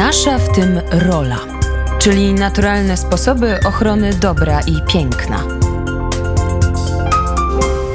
[0.00, 1.38] nasza w tym rola,
[1.98, 5.44] czyli naturalne sposoby ochrony dobra i piękna.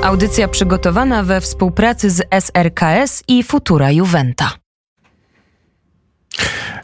[0.03, 4.51] Audycja przygotowana we współpracy z SRKS i Futura Juventa.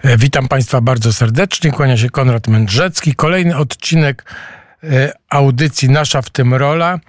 [0.03, 1.71] E, witam Państwa bardzo serdecznie.
[1.71, 3.15] Kłania się Konrad Mędrzecki.
[3.15, 4.25] Kolejny odcinek
[4.83, 6.99] e, audycji Nasza w tym rola.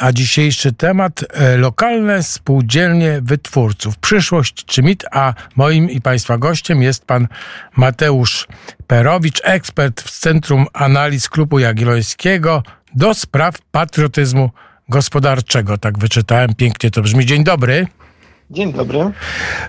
[0.00, 3.98] A dzisiejszy temat e, lokalne spółdzielnie wytwórców.
[3.98, 7.28] Przyszłość czy mit, a moim i Państwa gościem jest pan
[7.76, 8.48] Mateusz
[8.86, 12.62] Perowicz, ekspert w Centrum Analiz Klubu Jagiellońskiego
[12.94, 14.50] do spraw patriotyzmu
[14.88, 15.78] gospodarczego.
[15.78, 17.26] Tak wyczytałem, pięknie to brzmi.
[17.26, 17.86] Dzień dobry.
[18.50, 18.98] Dzień dobry.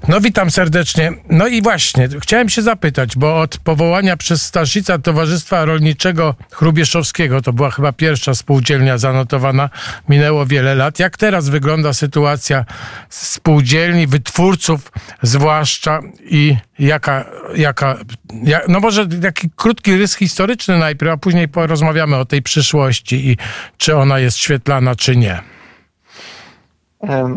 [0.07, 1.11] No witam serdecznie.
[1.29, 7.53] No i właśnie, chciałem się zapytać, bo od powołania przez Staszica Towarzystwa Rolniczego Chrubieszowskiego, to
[7.53, 9.69] była chyba pierwsza spółdzielnia zanotowana,
[10.09, 10.99] minęło wiele lat.
[10.99, 12.65] Jak teraz wygląda sytuacja
[13.09, 14.91] spółdzielni, wytwórców
[15.21, 17.25] zwłaszcza i jaka,
[17.55, 17.97] jaka
[18.43, 23.37] jak, no może taki krótki rys historyczny najpierw, a później porozmawiamy o tej przyszłości i
[23.77, 25.60] czy ona jest świetlana, czy nie.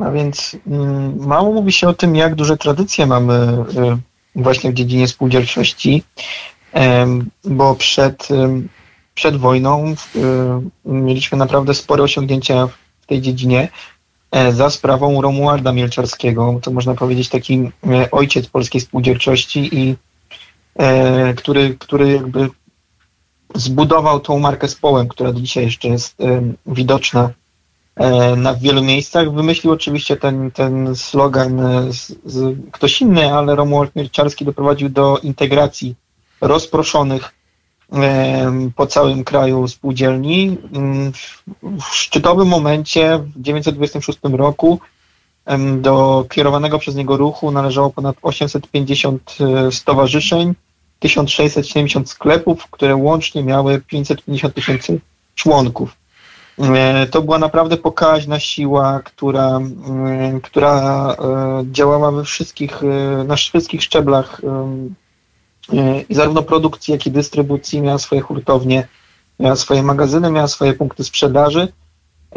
[0.05, 4.75] A więc mm, mało mówi się o tym, jak duże tradycje mamy y, właśnie w
[4.75, 6.03] dziedzinie spółdzielczości,
[7.45, 8.29] bo przed,
[9.15, 10.19] przed wojną y,
[10.85, 12.69] mieliśmy naprawdę spore osiągnięcia
[13.05, 13.69] w tej dziedzinie
[14.31, 16.59] e, za sprawą Romualda Mielczarskiego.
[16.63, 17.55] To można powiedzieć taki
[17.87, 19.97] e, ojciec polskiej spółdzielczości i
[20.77, 22.49] e, który, który jakby
[23.55, 26.17] zbudował tą markę z połem, która dzisiaj jeszcze jest
[26.67, 27.31] widoczna
[28.37, 29.33] na wielu miejscach.
[29.33, 35.19] Wymyślił oczywiście ten, ten slogan e, z, z, ktoś inny, ale Romuald Mierczarski doprowadził do
[35.19, 35.95] integracji
[36.41, 37.35] rozproszonych
[37.93, 40.57] e, po całym kraju spółdzielni.
[40.73, 41.13] Mm,
[41.63, 44.81] w szczytowym momencie w 1926 roku
[45.81, 49.37] do kierowanego przez niego ruchu należało ponad 850
[49.71, 50.55] stowarzyszeń,
[50.99, 55.01] 1670 sklepów, które łącznie miały 550 tysięcy
[55.35, 55.97] członków.
[56.59, 63.37] E, to była naprawdę pokaźna siła, która, mm, która e, działała we wszystkich, e, na
[63.37, 64.41] wszystkich szczeblach
[66.09, 68.89] i zarówno produkcji, jak i dystrybucji, miała swoje hurtownie,
[69.41, 71.73] miała swoje magazyny, miała swoje punkty sprzedaży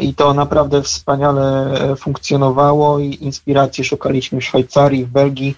[0.00, 5.56] i to naprawdę wspaniale funkcjonowało i inspiracji szukaliśmy w Szwajcarii, w Belgii.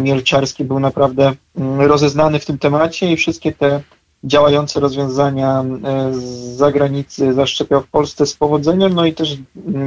[0.00, 3.80] Mielczarski był naprawdę mm, rozeznany w tym temacie i wszystkie te
[4.24, 6.22] działające rozwiązania e, z
[6.56, 9.36] zagranicy zaszczepiał w Polsce z powodzeniem, no i też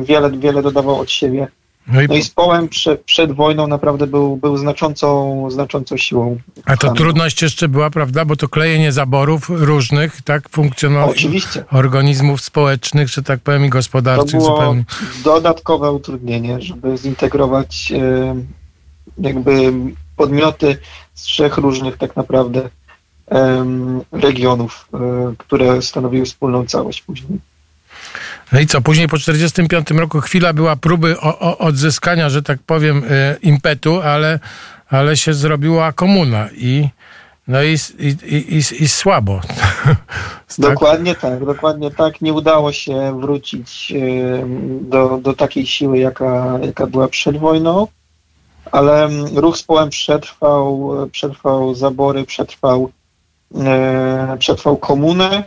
[0.03, 1.47] wiele, wiele dodawał od siebie.
[1.87, 6.37] No i, no i z Połem przed, przed wojną naprawdę był, był znaczącą, znaczącą siłą.
[6.65, 11.13] A to trudność jeszcze była, prawda, bo to klejenie zaborów różnych, tak, funkcjonowało.
[11.71, 14.83] Organizmów społecznych, czy tak powiem, i gospodarczych to było zupełnie.
[15.23, 18.35] dodatkowe utrudnienie, żeby zintegrować e,
[19.17, 19.73] jakby
[20.15, 20.77] podmioty
[21.13, 22.69] z trzech różnych tak naprawdę
[24.11, 24.97] regionów, e,
[25.37, 27.39] które stanowiły wspólną całość później.
[28.51, 32.59] No i co, później po 1945 roku chwila była próby o, o odzyskania, że tak
[32.65, 34.39] powiem, e, impetu, ale,
[34.89, 36.89] ale się zrobiła komuna i
[37.47, 39.41] no i, i, i, i słabo.
[40.57, 42.21] dokładnie tak, dokładnie tak.
[42.21, 43.93] Nie udało się wrócić
[44.81, 47.87] do, do takiej siły, jaka, jaka była przed wojną,
[48.71, 53.06] ale ruch z połem przetrwał, przetrwał zabory, przetrwał E,
[54.39, 55.43] przetrwał komunę.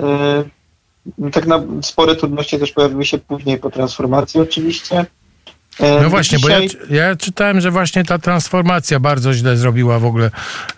[0.00, 5.06] E, tak na spore trudności też pojawiły się później po transformacji oczywiście.
[5.80, 6.68] E, no właśnie, Dzisiaj...
[6.88, 10.30] bo ja, ja, czytałem, że właśnie ta transformacja bardzo źle zrobiła w ogóle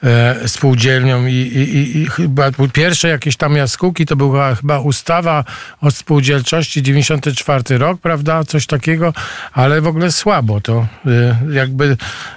[0.03, 5.45] e, spółdzielnią i, i, i, chyba pierwsze jakieś tam jaskółki to była chyba ustawa
[5.81, 9.13] o spółdzielczości 94 rok, prawda, coś takiego,
[9.53, 11.97] ale w ogóle słabo to e, jakby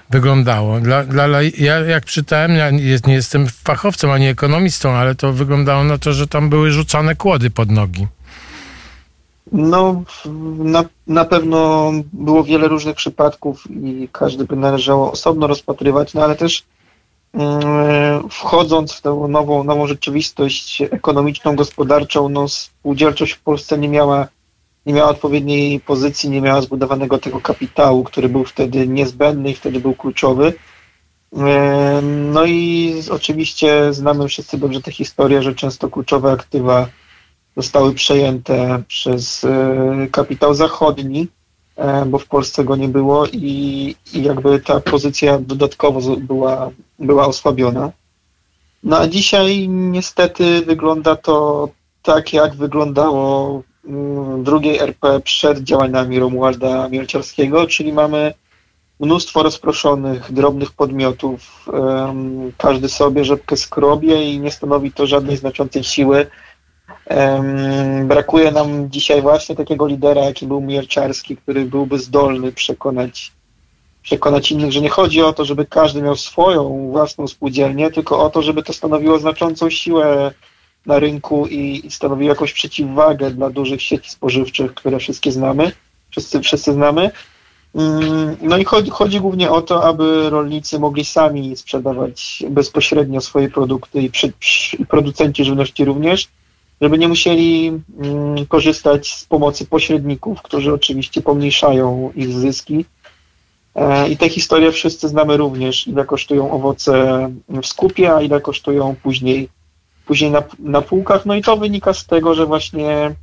[0.09, 0.79] wyglądało.
[0.79, 5.83] Dla, dla, ja jak czytałem, ja nie, nie jestem fachowcem ani ekonomistą, ale to wyglądało
[5.83, 8.07] na to, że tam były rzucane kłody pod nogi.
[9.51, 10.03] No,
[10.57, 16.35] na, na pewno było wiele różnych przypadków i każdy by należało osobno rozpatrywać, no ale
[16.35, 16.63] też
[17.33, 24.27] mm, wchodząc w tę nową, nową rzeczywistość ekonomiczną, gospodarczą, no spółdzielczość w Polsce nie miała,
[24.85, 29.79] nie miała odpowiedniej pozycji, nie miała zbudowanego tego kapitału, który był wtedy niezbędny i wtedy
[29.79, 30.53] był kluczowy.
[32.31, 36.87] No i oczywiście znamy wszyscy dobrze tę historię, że często kluczowe aktywa
[37.57, 41.27] zostały przejęte przez e, kapitał zachodni,
[41.75, 47.27] e, bo w Polsce go nie było i, i jakby ta pozycja dodatkowo była, była
[47.27, 47.91] osłabiona.
[48.83, 51.69] No a dzisiaj niestety wygląda to
[52.03, 58.33] tak, jak wyglądało mm, drugiej RP przed działaniami Romualda Mielczarskiego, czyli mamy
[58.99, 61.65] mnóstwo rozproszonych, drobnych podmiotów.
[62.57, 66.27] Każdy sobie rzepkę skrobie i nie stanowi to żadnej znaczącej siły.
[68.03, 73.31] Brakuje nam dzisiaj właśnie takiego lidera, jaki był Mierczarski, który byłby zdolny przekonać,
[74.01, 78.29] przekonać innych, że nie chodzi o to, żeby każdy miał swoją własną spółdzielnię, tylko o
[78.29, 80.31] to, żeby to stanowiło znaczącą siłę
[80.85, 85.71] na rynku i, i stanowiło jakąś przeciwwagę dla dużych sieci spożywczych, które wszystkie znamy,
[86.09, 87.11] wszyscy, wszyscy znamy.
[87.75, 93.49] Mm, no i chodzi, chodzi głównie o to, aby rolnicy mogli sami sprzedawać bezpośrednio swoje
[93.49, 94.33] produkty i, przy,
[94.79, 96.27] i producenci żywności również,
[96.81, 102.85] żeby nie musieli mm, korzystać z pomocy pośredników, którzy oczywiście pomniejszają ich zyski.
[103.75, 108.95] E, I te historie wszyscy znamy również, ile kosztują owoce w skupie, a ile kosztują
[109.03, 109.49] później,
[110.05, 111.25] później na, na półkach.
[111.25, 113.15] No i to wynika z tego, że właśnie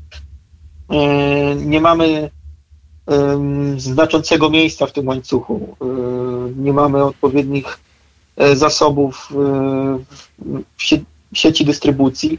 [0.91, 2.31] e, nie mamy
[3.77, 5.77] znaczącego miejsca w tym łańcuchu.
[5.81, 5.85] E,
[6.57, 7.79] nie mamy odpowiednich
[8.55, 9.29] zasobów
[10.77, 12.39] w sieci dystrybucji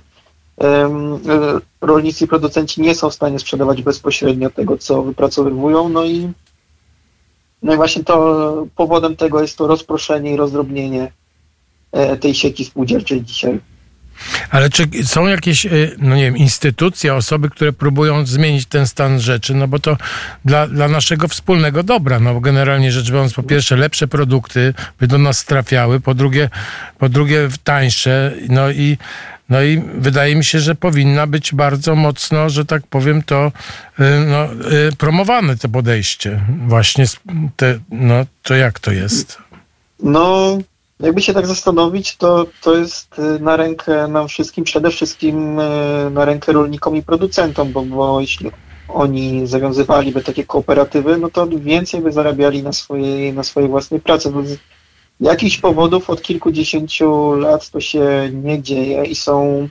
[1.81, 6.31] rolnicy i producenci nie są w stanie sprzedawać bezpośrednio tego, co wypracowywują, no i,
[7.63, 11.11] no i właśnie to powodem tego jest to rozproszenie i rozdrobnienie
[11.91, 13.59] e, tej sieci spółdzielczej dzisiaj.
[14.49, 19.19] Ale czy są jakieś, e, no nie wiem, instytucje, osoby, które próbują zmienić ten stan
[19.19, 19.53] rzeczy?
[19.53, 19.97] No bo to
[20.45, 22.19] dla, dla naszego wspólnego dobra.
[22.19, 26.49] No bo generalnie rzecz biorąc, po pierwsze lepsze produkty by do nas trafiały, po drugie,
[26.97, 28.97] po drugie tańsze, no i
[29.49, 33.51] no i wydaje mi się, że powinna być bardzo mocno, że tak powiem, to
[33.99, 34.45] y, no,
[34.89, 36.41] y, promowane to podejście.
[36.67, 37.05] Właśnie
[37.55, 39.37] te, no, to jak to jest?
[39.99, 40.57] No,
[40.99, 45.55] jakby się tak zastanowić, to, to jest y, na rękę nam wszystkim, przede wszystkim
[46.11, 48.51] na rękę rolnikom i producentom, bo, bo jeśli
[48.87, 54.31] oni zawiązywaliby takie kooperatywy, no to więcej by zarabiali na swojej, na swojej własnej pracy
[55.19, 59.69] jakichś powodów od kilkudziesięciu lat to się nie dzieje i są,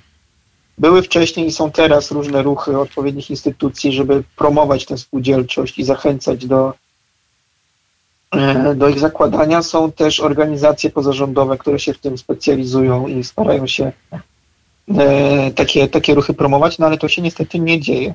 [0.78, 6.46] były wcześniej i są teraz różne ruchy odpowiednich instytucji, żeby promować tę spółdzielczość i zachęcać
[6.46, 6.74] do,
[8.30, 9.62] e, do ich zakładania.
[9.62, 13.92] Są też organizacje pozarządowe, które się w tym specjalizują i starają się
[14.98, 18.14] e, takie, takie ruchy promować, no ale to się niestety nie dzieje.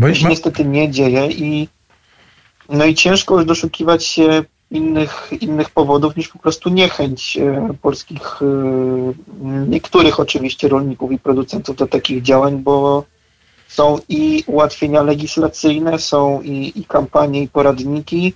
[0.00, 1.68] To się niestety nie dzieje i
[2.68, 8.42] no i ciężko już doszukiwać się innych, innych powodów niż po prostu niechęć e, polskich,
[8.42, 8.46] e,
[9.68, 13.04] niektórych oczywiście rolników i producentów do takich działań, bo
[13.68, 18.34] są i ułatwienia legislacyjne, są i, i kampanie, i poradniki.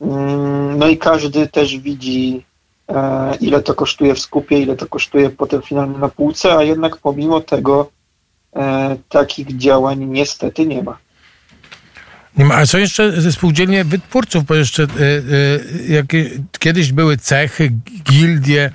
[0.00, 2.44] Mm, no i każdy też widzi,
[2.88, 6.96] e, ile to kosztuje w skupie, ile to kosztuje potem finalnie na półce, a jednak
[6.96, 7.90] pomimo tego
[9.08, 10.98] takich działań niestety nie ma.
[12.36, 14.86] Nie ma, a co jeszcze ze spółdzielnie wytwórców, bo jeszcze e,
[15.88, 16.06] jak,
[16.58, 18.70] kiedyś były cechy, gildie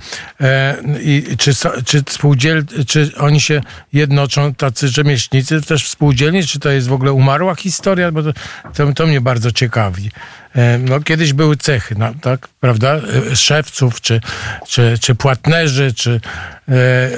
[1.01, 1.51] i czy,
[1.85, 3.61] czy spółdziel, czy oni się
[3.93, 8.33] jednoczą, tacy rzemieślnicy też w spółdzielni, czy to jest w ogóle umarła historia, bo to,
[8.73, 10.11] to, to mnie bardzo ciekawi.
[10.57, 12.95] E, no, kiedyś były cechy, no, tak, prawda,
[13.31, 14.21] e, szewców, czy,
[14.67, 16.21] czy, czy płatnerzy, czy
[16.69, 17.09] e, e,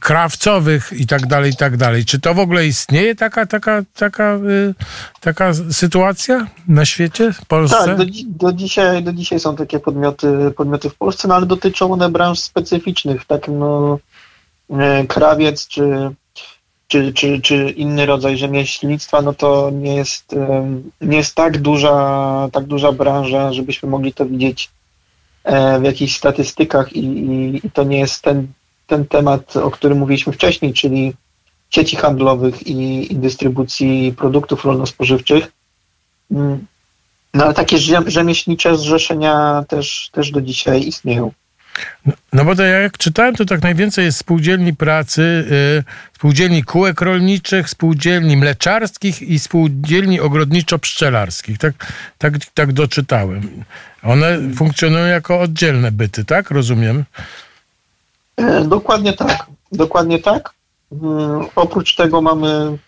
[0.00, 2.04] krawcowych i tak dalej, i tak dalej.
[2.04, 4.38] Czy to w ogóle istnieje taka, taka, taka, e,
[5.20, 7.76] taka sytuacja na świecie, w Polsce?
[7.84, 11.92] Tak, do, do, dzisiaj, do dzisiaj są takie podmioty, podmioty w Polsce, no ale dotyczą
[11.92, 13.98] one branż specyficznych, tak no,
[15.08, 16.10] krawiec, czy
[16.92, 20.34] czy, czy, czy inny rodzaj rzemieślnictwa, no to nie jest,
[21.00, 24.70] nie jest tak duża, tak duża branża, żebyśmy mogli to widzieć
[25.44, 28.46] e, w jakichś statystykach i, i, i to nie jest ten,
[28.86, 31.12] ten temat, o którym mówiliśmy wcześniej, czyli
[31.70, 35.52] sieci handlowych i, i dystrybucji produktów rolno-spożywczych.
[36.30, 36.66] Mm.
[37.34, 41.32] No ale takie rzemieślnicze zrzeszenia też, też do dzisiaj istnieją.
[42.32, 45.84] No, bo to jak czytałem, to tak najwięcej jest spółdzielni pracy, yy,
[46.16, 51.58] spółdzielni kółek rolniczych, spółdzielni mleczarskich i spółdzielni ogrodniczo-pszczelarskich.
[51.58, 51.74] Tak,
[52.18, 53.64] tak, tak doczytałem.
[54.02, 56.50] One funkcjonują jako oddzielne byty, tak?
[56.50, 57.04] Rozumiem?
[58.36, 59.46] E, dokładnie tak.
[59.72, 60.50] Dokładnie tak.
[60.92, 62.78] Mm, oprócz tego mamy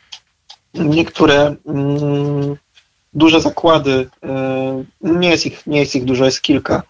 [0.74, 2.56] niektóre mm,
[3.14, 4.08] duże zakłady.
[4.22, 6.82] E, nie jest ich, nie jest ich dużo, jest kilka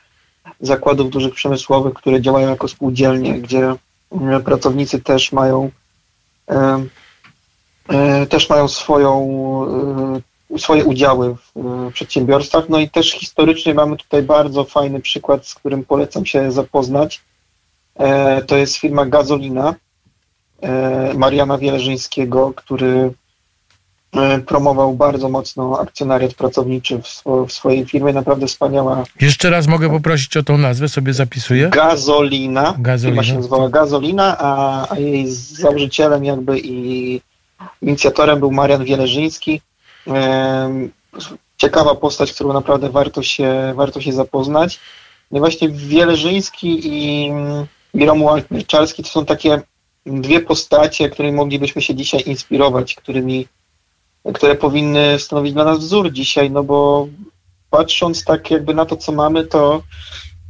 [0.66, 3.74] zakładów dużych przemysłowych, które działają jako spółdzielnie, gdzie
[4.12, 5.70] e, pracownicy też mają
[6.50, 6.84] e,
[7.88, 9.30] e, też mają swoją,
[10.58, 12.68] swoje udziały w przedsiębiorstwach.
[12.68, 17.22] No i też historycznie mamy tutaj bardzo fajny przykład, z którym polecam się zapoznać.
[18.46, 19.74] To jest firma Gazolina
[21.14, 23.12] Mariana Wieleżyńskiego, który
[24.46, 28.12] promował bardzo mocno akcjonariat pracowniczy w, swo, w, swojej firmie.
[28.12, 29.04] Naprawdę wspaniała.
[29.20, 31.68] Jeszcze raz mogę poprosić o tą nazwę, sobie zapisuję.
[31.68, 32.74] Gazolina.
[32.78, 33.22] Gazolina.
[33.22, 37.20] Firma się nazywała Gazolina, a, a jej założycielem jakby i
[37.82, 39.60] inicjatorem był Marian Wieleżyński.
[41.56, 44.80] Ciekawa postać, którą naprawdę warto się, warto się zapoznać.
[45.30, 47.30] No właśnie Wieleżyński i,
[47.94, 49.62] i Romuald Mierczarski to są takie
[50.06, 53.46] dwie postacie, którymi moglibyśmy się dzisiaj inspirować, którymi,
[54.32, 57.08] które powinny stanowić dla nas wzór dzisiaj, no bo
[57.70, 59.82] patrząc tak jakby na to, co mamy, to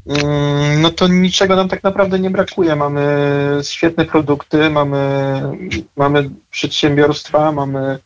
[0.06, 2.76] mm, no to niczego nam tak naprawdę nie brakuje.
[2.76, 3.06] Mamy
[3.62, 5.42] świetne produkty, mamy,
[5.96, 7.98] mamy przedsiębiorstwa, mamy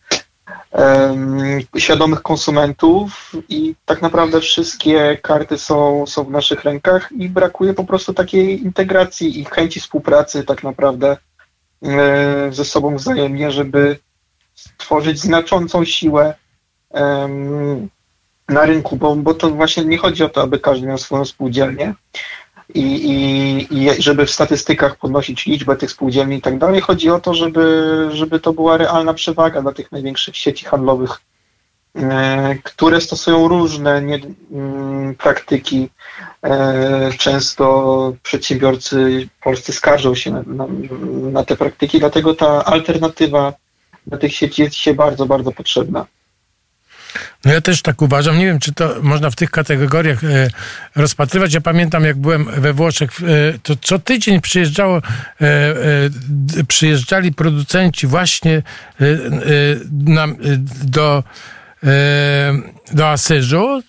[0.73, 1.39] um,
[1.79, 7.85] świadomych konsumentów i tak naprawdę wszystkie karty są, są w naszych rękach i brakuje po
[7.85, 11.17] prostu takiej integracji i chęci współpracy tak naprawdę
[11.83, 13.99] E, ze sobą wzajemnie, żeby
[14.59, 16.35] stworzyć znaczącą siłę
[18.49, 21.95] na rynku, bo, bo to właśnie nie chodzi o to, aby każdy miał swoją spółdzielnię
[22.75, 26.81] i, i, i żeby w statystykach podnosić liczbę tych spółdzielni i tak dalej.
[26.81, 31.21] Chodzi o to, żeby, żeby to była realna przewaga dla tych największych sieci handlowych
[31.97, 34.21] E, które stosują różne nie,
[35.19, 35.91] praktyki.
[36.43, 40.67] E, często przedsiębiorcy polscy skarżą się na, na,
[41.33, 43.53] na, te praktyki, dlatego ta alternatywa
[44.09, 46.07] dla tych sieci jest się bardzo, bardzo potrzebna.
[47.45, 48.39] No ja też tak uważam.
[48.39, 50.51] Nie wiem, czy to można w tych kategoriach e,
[50.97, 51.55] rozpatrywać.
[51.55, 55.03] Ja pamiętam, jak byłem we Włoszech, e, to co tydzień przyjeżdżało, e,
[56.69, 58.63] przyjeżdżali producenci właśnie
[60.85, 61.23] do
[62.93, 63.83] do Asyżu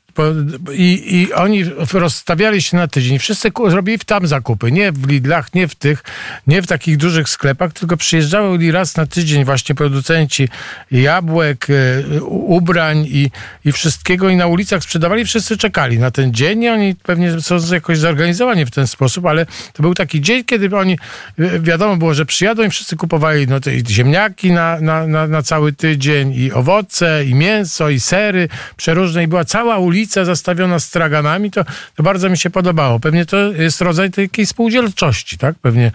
[0.73, 3.19] i, i oni rozstawiali się na tydzień.
[3.19, 4.71] Wszyscy zrobili tam zakupy.
[4.71, 6.03] Nie w Lidlach, nie w tych,
[6.47, 10.49] nie w takich dużych sklepach, tylko przyjeżdżały raz na tydzień właśnie producenci
[10.91, 13.31] jabłek, e, ubrań i,
[13.65, 15.25] i wszystkiego i na ulicach sprzedawali.
[15.25, 19.45] Wszyscy czekali na ten dzień i oni pewnie są jakoś zorganizowani w ten sposób, ale
[19.73, 20.97] to był taki dzień, kiedy oni,
[21.39, 23.59] e, wiadomo było, że przyjadą i wszyscy kupowali no,
[23.89, 29.27] ziemniaki na, na, na, na cały tydzień i owoce, i mięso, i sery przeróżne i
[29.27, 31.63] była cała ulica ulica zastawiona straganami, to,
[31.95, 32.99] to bardzo mi się podobało.
[32.99, 35.55] Pewnie to jest rodzaj takiej spółdzielczości, tak?
[35.61, 35.91] Pewnie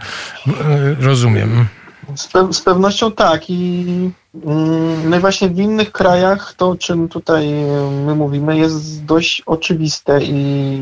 [0.47, 1.67] e, rozumiem.
[2.15, 3.85] Z, pe z pewnością tak i
[4.45, 7.47] mm, no i właśnie w innych krajach to, o czym tutaj
[8.05, 10.33] my mówimy, jest dość oczywiste i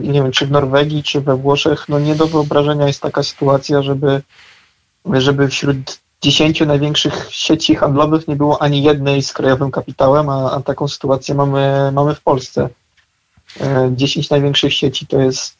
[0.04, 3.82] nie wiem, czy w Norwegii, czy we Włoszech, no nie do wyobrażenia jest taka sytuacja,
[3.82, 4.22] żeby,
[5.06, 10.62] żeby wśród dziesięciu największych sieci handlowych nie było ani jednej z krajowym kapitałem, a, a
[10.62, 12.70] taką sytuację mamy, mamy w Polsce.
[13.92, 15.58] 10 e, największych sieci to jest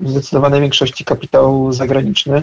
[0.00, 2.42] w zdecydowanej większości kapitał zagraniczny.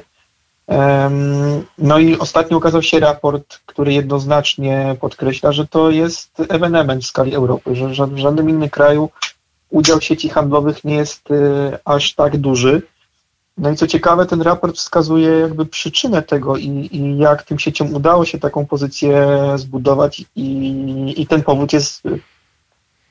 [1.77, 7.35] No i ostatnio ukazał się raport, który jednoznacznie podkreśla, że to jest ewenement w skali
[7.35, 9.09] Europy, że w żadnym innym kraju
[9.71, 12.81] udział sieci handlowych nie jest e, aż tak duży.
[13.57, 17.93] No i co ciekawe, ten raport wskazuje jakby przyczynę tego i, i jak tym sieciom
[17.93, 22.03] udało się taką pozycję zbudować i, i ten powód jest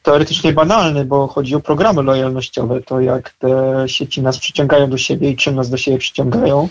[0.02, 5.30] teoretycznie banalny, bo chodzi o programy lojalnościowe, to jak te sieci nas przyciągają do siebie
[5.30, 6.69] i czym nas do siebie przyciągają.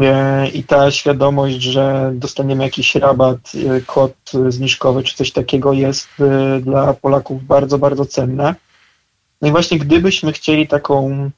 [0.00, 4.14] E, I ta świadomość, że dostaniemy jakiś rabat, e, kod
[4.48, 8.54] zniżkowy czy coś takiego jest e, dla Polaków bardzo, bardzo cenne.
[9.42, 11.30] No i właśnie gdybyśmy chcieli taką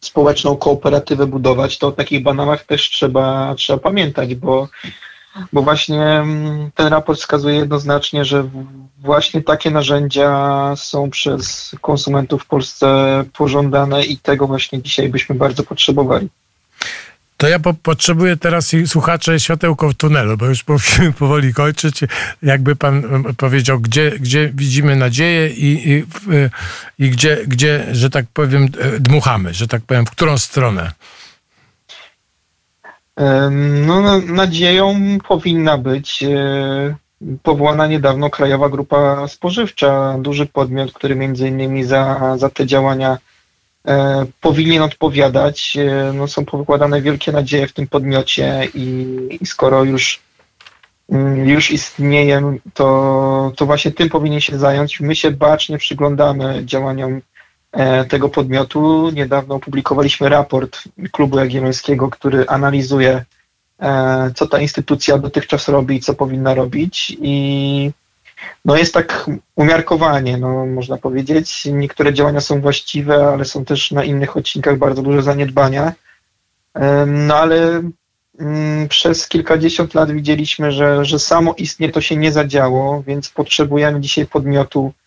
[0.00, 4.68] społeczną kooperatywę budować, to o takich banałach też trzeba, trzeba pamiętać, bo
[5.52, 8.48] bo właśnie mm, ten raport wskazuje jednoznacznie, że
[8.98, 12.86] właśnie takie narzędzia są przez konsumentów w Polsce
[13.32, 16.28] pożądane i tego właśnie dzisiaj byśmy bardzo potrzebowali.
[17.36, 22.00] To ja po, potrzebuję teraz słuchacze światełko w tunelu, bo już musimy powoli kończyć.
[22.42, 26.04] Jakby pan powiedział, gdzie, gdzie widzimy nadzieję i, i,
[26.98, 30.92] i gdzie, gdzie, że tak powiem, e, dmuchamy, że tak powiem, w którą stronę.
[33.86, 34.94] No, nadzieją
[35.28, 36.94] powinna być e,
[37.42, 43.18] powołana niedawno Krajowa Grupa Spożywcza, duży podmiot, który między innymi za, za te działania
[43.86, 45.76] e, powinien odpowiadać.
[45.76, 49.06] E, no, są pokładane wielkie nadzieje w tym podmiocie i,
[49.40, 50.20] i skoro już,
[51.10, 55.00] mm, już istnieje, to, to właśnie tym powinien się zająć.
[55.00, 57.20] My się bacznie przyglądamy działaniom
[58.08, 59.10] tego podmiotu.
[59.10, 63.24] Niedawno opublikowaliśmy raport Klubu Jagiellońskiego, który analizuje,
[63.80, 67.16] e, co ta instytucja dotychczas robi i co powinna robić.
[67.20, 67.90] I
[68.64, 71.64] no jest tak umiarkowanie, no, można powiedzieć.
[71.64, 75.92] Niektóre działania są właściwe, ale są też na innych odcinkach bardzo duże zaniedbania.
[76.74, 77.82] E, no ale
[78.40, 84.00] mm, przez kilkadziesiąt lat widzieliśmy, że, że samo istnie to się nie zadziało, więc potrzebujemy
[84.00, 85.01] dzisiaj podmiotu, e,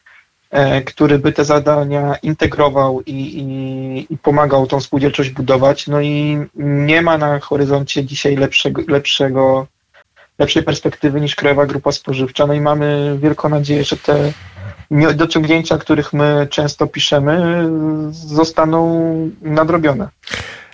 [0.86, 5.88] który by te zadania integrował i, i, i pomagał tą spółdzielczość budować.
[5.88, 9.68] No i nie ma na horyzoncie dzisiaj lepszego, lepszego
[10.40, 12.48] lepszej perspektywy niż Krajowa Grupa Spożywcza.
[12.48, 14.34] No i mamy wielką nadzieję, że te
[15.16, 17.68] dociągnięcia, których my często piszemy,
[18.12, 19.10] zostaną
[19.42, 20.10] nadrobione.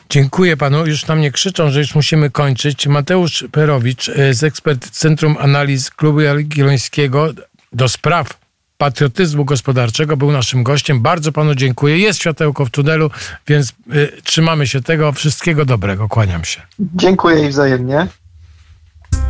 [0.09, 0.85] Dziękuję panu.
[0.87, 2.87] Już na mnie krzyczą, że już musimy kończyć.
[2.87, 7.27] Mateusz Perowicz e, z ekspert Centrum Analiz Klubu Jagiellońskiego
[7.73, 8.40] do spraw
[8.81, 11.01] patriotyzmu gospodarczego był naszym gościem.
[11.01, 11.97] Bardzo panu dziękuję.
[11.97, 13.09] Jest światełko w tunelu,
[13.47, 15.11] więc y, trzymamy się tego.
[15.11, 16.07] Wszystkiego dobrego.
[16.07, 16.61] Kłaniam się.
[16.79, 18.07] Dziękuję i wzajemnie.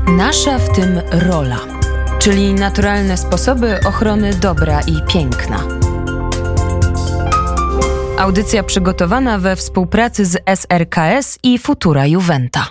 [0.07, 1.59] Nasza w tym rola,
[2.19, 5.63] czyli naturalne sposoby ochrony dobra i piękna.
[8.17, 12.67] Audycja przygotowana we współpracy z SRKS i Futura Juventa.